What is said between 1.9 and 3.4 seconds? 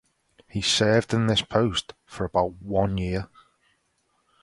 for about one year.